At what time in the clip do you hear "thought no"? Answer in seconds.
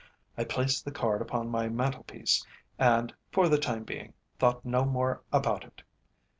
4.39-4.83